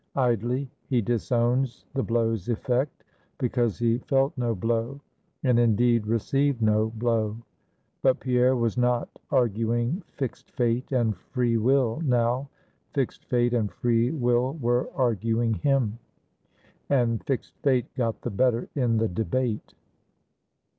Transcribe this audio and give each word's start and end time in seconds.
Idly 0.15 0.71
he 0.87 0.99
disowns 0.99 1.85
the 1.93 2.01
blow's 2.01 2.49
effect, 2.49 3.03
because 3.37 3.77
he 3.77 3.99
felt 3.99 4.35
no 4.35 4.55
blow, 4.55 4.99
and 5.43 5.59
indeed, 5.59 6.07
received 6.07 6.59
no 6.59 6.89
blow. 6.95 7.37
But 8.01 8.19
Pierre 8.19 8.55
was 8.55 8.79
not 8.79 9.09
arguing 9.29 10.01
Fixed 10.07 10.49
Fate 10.53 10.91
and 10.91 11.15
Free 11.15 11.57
Will, 11.57 12.01
now; 12.03 12.49
Fixed 12.95 13.25
Fate 13.25 13.53
and 13.53 13.71
Free 13.71 14.09
Will 14.09 14.53
were 14.59 14.89
arguing 14.95 15.53
him, 15.53 15.99
and 16.89 17.23
Fixed 17.27 17.53
Fate 17.61 17.85
got 17.93 18.21
the 18.23 18.31
better 18.31 18.69
in 18.73 18.97
the 18.97 19.07
debate. 19.07 19.75